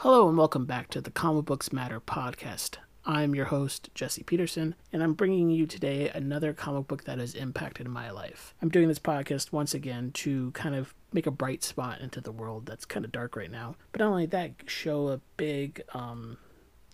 [0.00, 2.76] Hello and welcome back to the Comic Books Matter podcast.
[3.06, 7.34] I'm your host, Jesse Peterson, and I'm bringing you today another comic book that has
[7.34, 8.54] impacted my life.
[8.60, 12.30] I'm doing this podcast once again to kind of make a bright spot into the
[12.30, 16.36] world that's kind of dark right now, but not only that, show a big, um,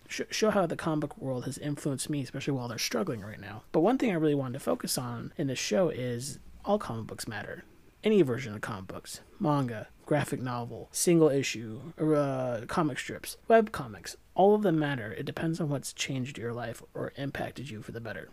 [0.07, 3.39] sh- show how the comic book world has influenced me, especially while they're struggling right
[3.39, 3.63] now.
[3.73, 7.07] But one thing I really wanted to focus on in this show is all comic
[7.07, 7.65] books matter.
[8.03, 14.17] Any version of comic books, manga, graphic novel, single issue, uh, comic strips, web comics,
[14.35, 15.13] all of them matter.
[15.13, 18.29] It depends on what's changed your life or impacted you for the better.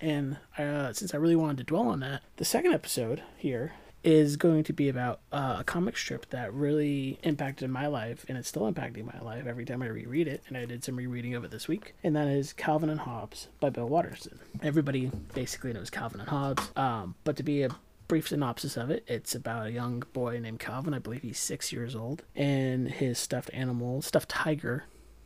[0.00, 4.36] And uh, since I really wanted to dwell on that, the second episode here is
[4.36, 8.48] going to be about uh, a comic strip that really impacted my life, and it's
[8.48, 10.42] still impacting my life every time I reread it.
[10.46, 13.48] And I did some rereading of it this week, and that is Calvin and Hobbes
[13.58, 14.38] by Bill Watterson.
[14.62, 17.70] Everybody basically knows Calvin and Hobbes, um, but to be a
[18.08, 19.04] brief synopsis of it.
[19.06, 23.18] It's about a young boy named calvin i believe he's six years old and his
[23.18, 24.84] stuffed animal stuffed tiger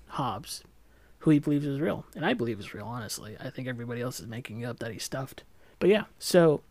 [0.08, 0.64] Hobbes,
[1.20, 3.36] who he believes is real and i believe is real honestly.
[3.40, 5.44] I think everybody else is making up that he's stuffed.
[5.78, 6.62] But yeah so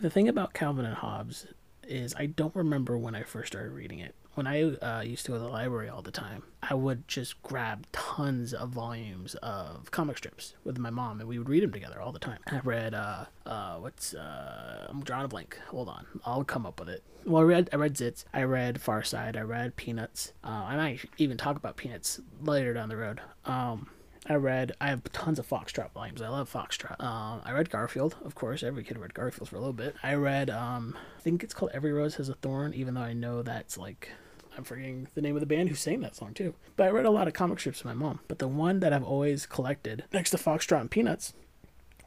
[0.00, 1.46] the thing about calvin and hobbes
[1.86, 5.32] is i don't remember when i first started reading it when I uh, used to
[5.32, 9.90] go to the library all the time, I would just grab tons of volumes of
[9.90, 12.38] comic strips with my mom, and we would read them together all the time.
[12.46, 15.58] I read, uh, uh, what's, uh, I'm drawing a blank.
[15.68, 17.02] Hold on, I'll come up with it.
[17.24, 20.32] Well, I read, I read Zits, I read Far Side, I read Peanuts.
[20.42, 23.20] Uh, I might even talk about Peanuts later down the road.
[23.44, 23.88] Um,
[24.26, 24.72] I read.
[24.80, 26.22] I have tons of Foxtrot volumes.
[26.22, 26.98] I love Foxtrot.
[26.98, 28.62] Um, I read Garfield, of course.
[28.62, 29.96] Every kid read Garfield for a little bit.
[30.02, 30.48] I read.
[30.48, 33.76] Um, I think it's called Every Rose Has a Thorn, even though I know that's
[33.76, 34.10] like
[34.56, 36.54] I'm forgetting the name of the band who sang that song too.
[36.76, 38.20] But I read a lot of comic strips with my mom.
[38.28, 41.34] But the one that I've always collected next to Foxtrot and Peanuts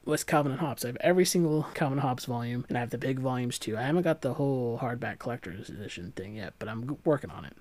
[0.05, 0.85] was Calvin and Hobbes.
[0.85, 3.77] I have every single Calvin and Hobbes volume, and I have the big volumes too.
[3.77, 7.53] I haven't got the whole hardback collector's edition thing yet, but I'm working on it.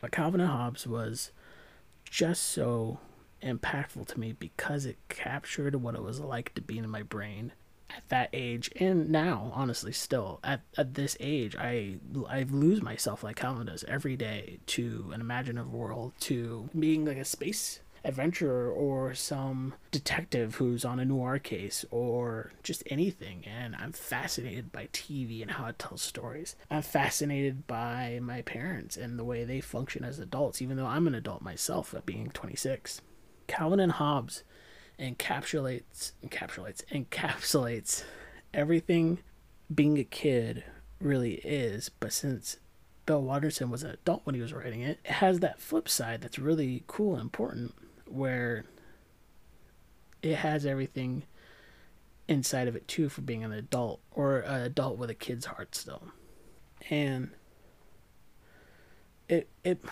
[0.00, 1.30] But Calvin and Hobbes was
[2.04, 2.98] just so
[3.42, 7.52] impactful to me because it captured what it was like to be in my brain
[7.96, 11.96] at that age and now honestly still at, at this age i
[12.28, 17.16] i lose myself like calvin does every day to an imaginative world to being like
[17.16, 23.44] a space adventurer or some detective who's on a noir case or just anything.
[23.46, 26.54] And i'm fascinated by tv and how it tells stories.
[26.70, 31.06] I'm fascinated by my parents and the way they function as adults even though i'm
[31.06, 33.00] an adult myself at being 26
[33.46, 34.42] calvin and hobbes
[34.98, 38.04] encapsulates encapsulates encapsulates
[38.52, 39.18] everything
[39.74, 40.64] being a kid
[41.00, 42.58] really is but since
[43.06, 46.20] bill watterson was an adult when he was writing it it has that flip side
[46.20, 47.74] that's really cool and important
[48.06, 48.64] where
[50.22, 51.24] it has everything
[52.28, 55.74] inside of it too for being an adult or an adult with a kid's heart
[55.74, 56.02] still.
[56.90, 57.30] And
[59.28, 59.84] it it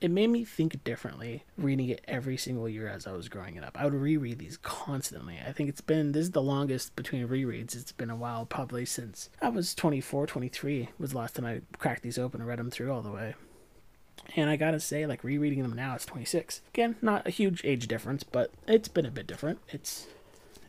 [0.00, 3.64] it made me think differently reading it every single year as I was growing it
[3.64, 3.76] up.
[3.80, 5.38] I would reread these constantly.
[5.44, 7.74] I think it's been this is the longest between rereads.
[7.74, 11.60] It's been a while, probably since I was 24, 23 was the last time I
[11.78, 13.34] cracked these open and read them through all the way.
[14.36, 16.60] And I gotta say, like rereading them now, it's 26.
[16.74, 19.58] Again, not a huge age difference, but it's been a bit different.
[19.68, 20.06] It's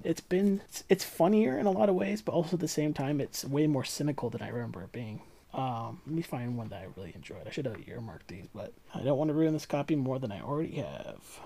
[0.03, 2.93] it's been it's, it's funnier in a lot of ways, but also at the same
[2.93, 5.21] time, it's way more cynical than I remember it being.
[5.53, 7.47] Um, let me find one that I really enjoyed.
[7.47, 10.31] I should have earmarked these, but I don't want to ruin this copy more than
[10.31, 11.39] I already have.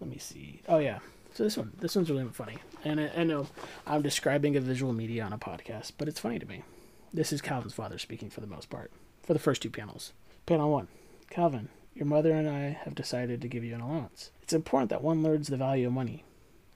[0.00, 0.62] Let me see.
[0.66, 1.00] Oh yeah,
[1.34, 3.46] so this one, this one's really funny, and I, I know
[3.86, 6.62] I'm describing a visual media on a podcast, but it's funny to me.
[7.12, 8.92] This is Calvin's father speaking for the most part,
[9.22, 10.12] for the first two panels.
[10.46, 10.88] Panel one,
[11.28, 14.30] Calvin, your mother and I have decided to give you an allowance.
[14.42, 16.24] It's important that one learns the value of money.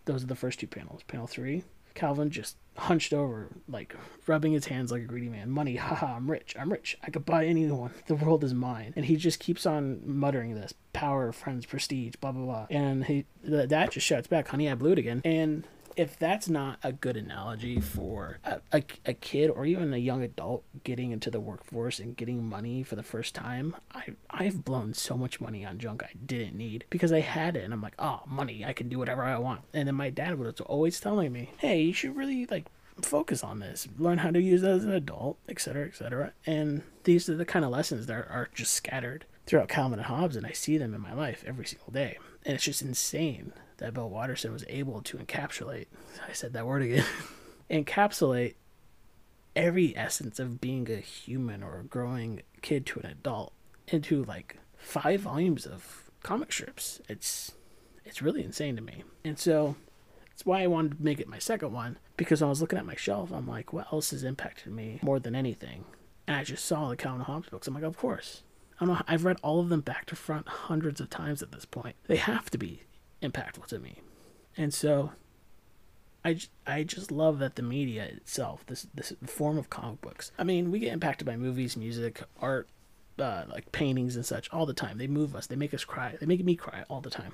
[0.04, 1.02] Those are the first two panels.
[1.04, 1.64] Panel three,
[1.94, 3.94] Calvin just hunched over, like
[4.26, 5.50] rubbing his hands like a greedy man.
[5.50, 6.98] Money, haha, I'm rich, I'm rich.
[7.02, 7.92] I could buy anyone.
[8.06, 8.92] The world is mine.
[8.96, 12.66] And he just keeps on muttering this power, friends, prestige, blah, blah, blah.
[12.70, 15.22] And he, the dad just shouts back, honey, I blew it again.
[15.24, 19.98] And if that's not a good analogy for a, a, a, kid or even a
[19.98, 24.64] young adult getting into the workforce and getting money for the first time, I, I've
[24.64, 27.82] blown so much money on junk I didn't need because I had it and I'm
[27.82, 29.62] like, oh, money, I can do whatever I want.
[29.72, 32.66] And then my dad was always telling me, hey, you should really like
[33.02, 36.32] focus on this, learn how to use it as an adult, etc., etc.
[36.46, 40.06] And these are the kind of lessons that are, are just scattered throughout Calvin and
[40.06, 42.18] Hobbes, and I see them in my life every single day.
[42.44, 45.86] And it's just insane that Bill Watterson was able to encapsulate,
[46.28, 47.04] I said that word again,
[47.70, 48.54] encapsulate
[49.56, 53.52] every essence of being a human or a growing kid to an adult
[53.88, 57.00] into like five volumes of comic strips.
[57.08, 57.52] It's
[58.04, 59.02] it's really insane to me.
[59.24, 59.76] And so
[60.28, 62.78] that's why I wanted to make it my second one because when I was looking
[62.78, 65.84] at my shelf, I'm like, what else has impacted me more than anything?
[66.26, 67.66] And I just saw the Calvin Hobbes books.
[67.66, 68.42] I'm like, of course.
[68.80, 71.52] I don't know, I've read all of them back to front hundreds of times at
[71.52, 71.96] this point.
[72.06, 72.82] They have to be
[73.22, 74.00] impactful to me.
[74.56, 75.12] And so
[76.24, 80.32] I, I just love that the media itself, this this form of comic books.
[80.38, 82.68] I mean, we get impacted by movies, music, art,
[83.18, 84.98] uh, like paintings and such all the time.
[84.98, 85.46] They move us.
[85.46, 86.16] They make us cry.
[86.18, 87.32] They make me cry all the time.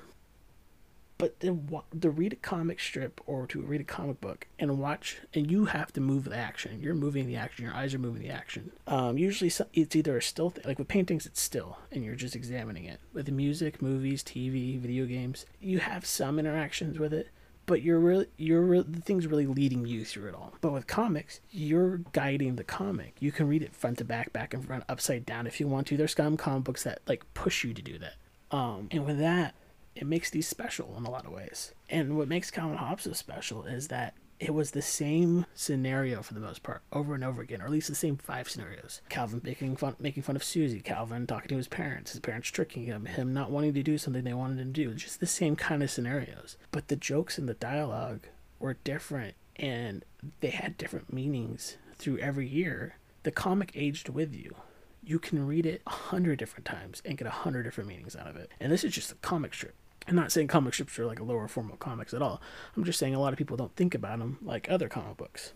[1.21, 5.19] But to, to read a comic strip or to read a comic book and watch,
[5.35, 6.81] and you have to move the action.
[6.81, 7.63] You're moving the action.
[7.63, 8.71] Your eyes are moving the action.
[8.87, 12.35] Um, usually it's either a still thing, like with paintings, it's still, and you're just
[12.35, 13.01] examining it.
[13.13, 17.29] With music, movies, TV, video games, you have some interactions with it,
[17.67, 20.55] but you're really you're the thing's really leading you through it all.
[20.59, 23.15] But with comics, you're guiding the comic.
[23.19, 25.85] You can read it front to back, back and front, upside down if you want
[25.87, 25.97] to.
[25.97, 28.15] There's some comic books that like push you to do that.
[28.49, 29.53] Um, and with that,
[29.95, 31.73] it makes these special in a lot of ways.
[31.89, 36.33] And what makes Calvin Hobbes so special is that it was the same scenario for
[36.33, 39.01] the most part over and over again, or at least the same five scenarios.
[39.07, 40.79] Calvin making fun, making fun of Susie.
[40.79, 42.11] Calvin talking to his parents.
[42.11, 43.05] His parents tricking him.
[43.05, 44.95] Him not wanting to do something they wanted him to do.
[44.95, 46.57] Just the same kind of scenarios.
[46.71, 48.21] But the jokes and the dialogue
[48.57, 50.03] were different, and
[50.39, 52.95] they had different meanings through every year.
[53.21, 54.55] The comic aged with you.
[55.03, 58.27] You can read it a hundred different times and get a hundred different meanings out
[58.27, 58.49] of it.
[58.59, 59.75] And this is just a comic strip.
[60.07, 62.41] I'm not saying comic strips are like a lower form of comics at all.
[62.75, 65.53] I'm just saying a lot of people don't think about them like other comic books.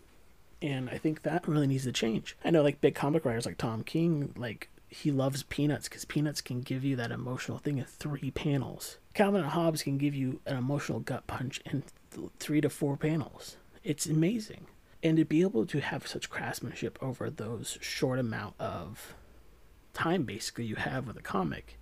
[0.62, 2.38] And I think that really needs to change.
[2.44, 6.42] I know like big comic writers like Tom King, like he loves Peanuts because Peanuts
[6.42, 8.98] can give you that emotional thing in three panels.
[9.14, 12.98] Calvin and Hobbes can give you an emotional gut punch in th- three to four
[12.98, 13.58] panels.
[13.84, 14.68] It's amazing.
[15.04, 19.16] And to be able to have such craftsmanship over those short amount of
[19.94, 21.80] time basically you have with a comic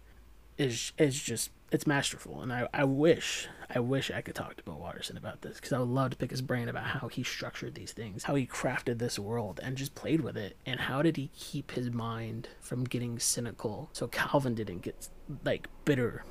[0.57, 4.63] is is just it's masterful and I, I wish i wish i could talk to
[4.63, 7.23] bill watterson about this because i would love to pick his brain about how he
[7.23, 11.01] structured these things how he crafted this world and just played with it and how
[11.01, 13.89] did he keep his mind from getting cynical?
[13.93, 15.09] So calvin didn't get
[15.43, 16.23] like bitter.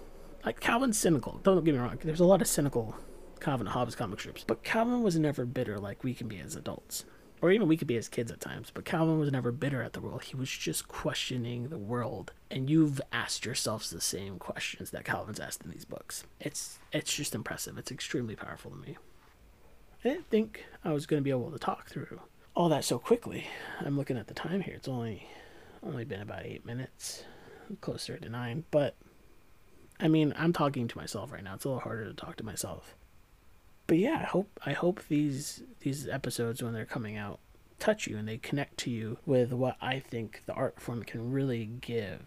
[0.45, 1.41] Like calvin's cynical.
[1.43, 1.99] Don't get me wrong.
[2.03, 2.97] There's a lot of cynical
[3.41, 7.05] calvin hobbes comic strips but calvin was never bitter like we can be as adults
[7.43, 9.95] or even we could be as kids at times, but Calvin was never bitter at
[9.95, 10.23] the world.
[10.23, 12.33] He was just questioning the world.
[12.53, 16.23] And you've asked yourselves the same questions that Calvin's asked in these books.
[16.39, 17.77] It's it's just impressive.
[17.77, 18.97] It's extremely powerful to me.
[20.05, 22.21] I didn't think I was going to be able to talk through
[22.55, 23.49] all that so quickly.
[23.81, 24.75] I'm looking at the time here.
[24.75, 25.27] It's only
[25.83, 27.25] only been about 8 minutes,
[27.81, 28.95] closer to 9, but
[29.99, 31.55] I mean, I'm talking to myself right now.
[31.55, 32.95] It's a little harder to talk to myself
[33.87, 37.41] but yeah, I hope I hope these these episodes when they're coming out
[37.79, 41.33] touch you and they connect to you with what I think the art form can
[41.33, 42.27] really give.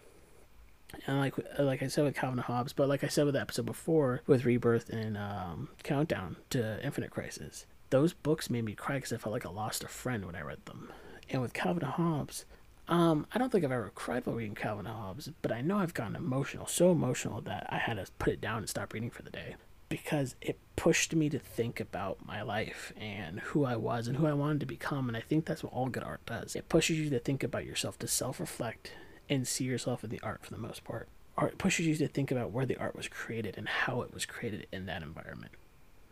[1.06, 3.66] And like like I said with Calvin Hobbes, but like I said with the episode
[3.66, 9.12] before with Rebirth and um, Countdown to Infinite Crisis, those books made me cry because
[9.12, 10.92] I felt like I lost a friend when I read them.
[11.30, 12.44] And with Calvin Hobbes,
[12.88, 15.94] um, I don't think I've ever cried while reading Calvin Hobbes, but I know I've
[15.94, 19.22] gotten emotional, so emotional that I had to put it down and stop reading for
[19.22, 19.56] the day
[19.88, 24.26] because it pushed me to think about my life and who I was and who
[24.26, 25.08] I wanted to become.
[25.08, 26.56] And I think that's what all good art does.
[26.56, 28.92] It pushes you to think about yourself, to self reflect,
[29.28, 31.08] and see yourself in the art for the most part.
[31.36, 34.24] Art pushes you to think about where the art was created and how it was
[34.24, 35.52] created in that environment.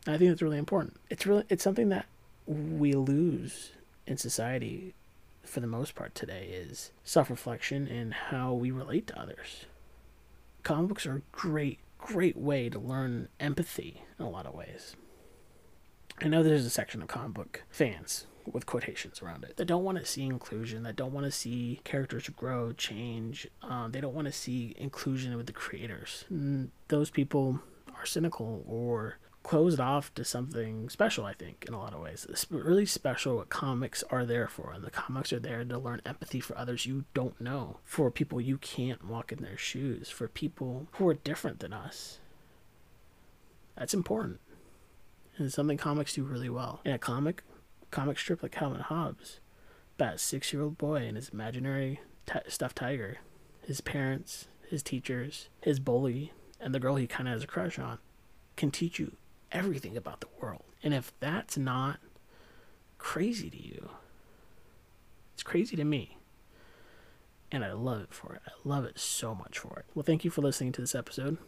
[0.07, 0.97] And I think that's really important.
[1.11, 2.07] It's really it's something that
[2.47, 3.73] we lose
[4.07, 4.95] in society
[5.43, 9.67] for the most part today is self reflection and how we relate to others.
[10.63, 14.95] Comic books are great great way to learn empathy in a lot of ways.
[16.21, 19.85] I know there's a section of comic book fans with quotations around it that don't
[19.85, 23.49] want to see inclusion, that don't want to see characters grow, change.
[23.63, 26.27] Um, they don't want to see inclusion with the creators.
[26.29, 27.61] And those people
[27.97, 32.27] are cynical or closed off to something special, I think, in a lot of ways.
[32.29, 34.73] It's really special what comics are there for.
[34.73, 38.41] And the comics are there to learn empathy for others you don't know, for people
[38.41, 42.19] you can't walk in their shoes, for people who are different than us.
[43.77, 44.41] That's important.
[45.37, 46.81] And it's something comics do really well.
[46.85, 47.43] In a comic,
[47.91, 49.41] comic strip like Calvin Hobbes,
[49.99, 53.19] that six year old boy and his imaginary t- stuffed tiger,
[53.61, 57.79] his parents, his teachers, his bully, and the girl he kind of has a crush
[57.79, 57.99] on
[58.57, 59.17] can teach you
[59.55, 60.65] everything about the world.
[60.83, 62.01] And if that's not
[62.99, 63.89] crazy to you,
[65.33, 66.19] it's crazy to me.
[67.51, 68.43] And I love it for it.
[68.47, 69.87] I love it so much for it.
[69.95, 71.39] Well, thank you for listening to this episode.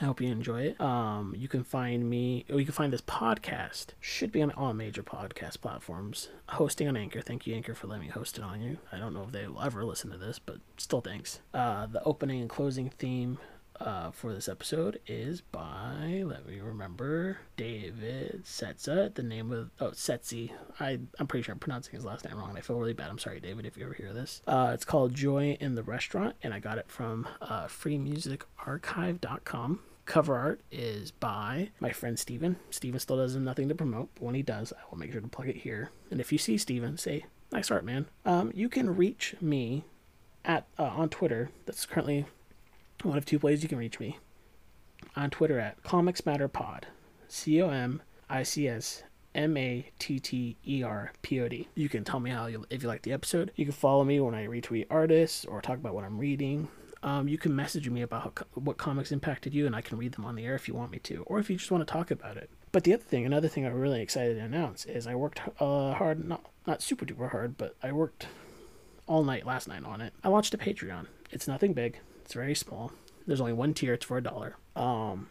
[0.00, 0.80] I hope you enjoy it.
[0.80, 3.86] Um, you can find me, or you can find this podcast.
[4.00, 6.28] Should be on all major podcast platforms.
[6.50, 7.22] Hosting on Anchor.
[7.22, 8.78] Thank you, Anchor, for letting me host it on you.
[8.92, 11.40] I don't know if they will ever listen to this, but still thanks.
[11.54, 13.38] Uh, the opening and closing theme
[13.80, 19.14] uh, for this episode is by, let me remember, David Setza.
[19.14, 20.50] The name of, oh, Setzi.
[20.80, 23.10] I, I'm pretty sure I'm pronouncing his last name wrong, and I feel really bad.
[23.10, 24.42] I'm sorry, David, if you ever hear this.
[24.46, 30.36] Uh, it's called Joy in the Restaurant, and I got it from uh, freemusicarchive.com cover
[30.36, 32.56] art is by my friend Steven.
[32.70, 35.28] Steven still does nothing to promote, but when he does, I will make sure to
[35.28, 35.90] plug it here.
[36.10, 38.06] And if you see Steven, say, nice art, man.
[38.24, 39.84] Um, you can reach me
[40.44, 41.50] at uh, on Twitter.
[41.66, 42.26] That's currently
[43.02, 44.18] one of two ways you can reach me.
[45.16, 46.86] On Twitter at Comics Matter Pod.
[47.28, 49.02] C O M I C S
[49.34, 51.68] M A T T E R P O D.
[51.74, 53.52] You can tell me how you, if you like the episode.
[53.56, 56.68] You can follow me when I retweet artists or talk about what I'm reading
[57.02, 60.12] um, you can message me about how, what comics impacted you, and I can read
[60.12, 61.92] them on the air if you want me to, or if you just want to
[61.92, 62.50] talk about it.
[62.72, 65.94] But the other thing, another thing I'm really excited to announce is I worked uh,
[65.94, 68.26] hard, not not super duper hard, but I worked
[69.06, 70.12] all night last night on it.
[70.22, 71.06] I launched a Patreon.
[71.30, 71.98] It's nothing big.
[72.28, 72.92] It's very small.
[73.26, 73.94] There's only one tier.
[73.94, 74.56] It's for a dollar.
[74.76, 75.30] Um,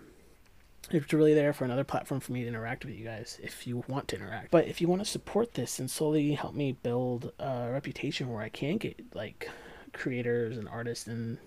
[0.90, 3.84] it's really there for another platform for me to interact with you guys if you
[3.88, 4.50] want to interact.
[4.50, 8.42] But if you want to support this and slowly help me build a reputation where
[8.42, 9.48] I can get like
[9.94, 11.38] creators and artists and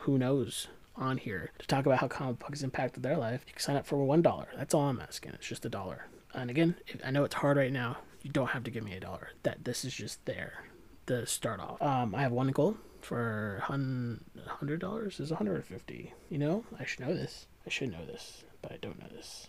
[0.00, 3.62] who knows on here to talk about how comic books impacted their life, you can
[3.62, 4.48] sign up for one dollar.
[4.58, 5.32] That's all I'm asking.
[5.32, 6.08] It's just a dollar.
[6.34, 7.96] And again, I know it's hard right now.
[8.20, 9.30] You don't have to give me a dollar.
[9.42, 10.64] That this is just there
[11.06, 11.80] the start off.
[11.80, 16.12] Um, I have one goal for hundred dollars is 150.
[16.28, 17.46] You know, I should know this.
[17.66, 19.48] I should know this, but I don't know this.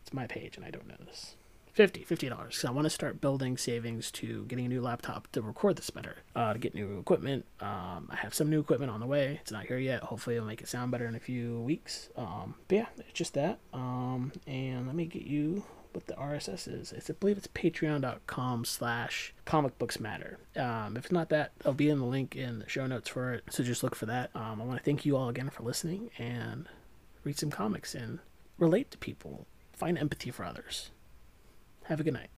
[0.00, 1.36] It's my page, and I don't know this.
[1.72, 5.30] 50 50 dollars because i want to start building savings to getting a new laptop
[5.32, 8.90] to record this better uh, to get new equipment um, i have some new equipment
[8.90, 11.20] on the way it's not here yet hopefully it'll make it sound better in a
[11.20, 16.06] few weeks um, but yeah it's just that um, and let me get you what
[16.06, 16.92] the rss is.
[16.92, 20.38] It's, i believe it's patreon.com slash comic books matter.
[20.56, 23.32] Um, if it's not that i'll be in the link in the show notes for
[23.32, 23.44] it.
[23.50, 24.30] So just look for that.
[24.34, 26.66] Um, i want to thank you all again for listening and
[27.24, 28.18] read some comics and
[28.58, 29.46] relate to people.
[29.72, 30.90] Find empathy for others.
[31.84, 32.30] Have a good night.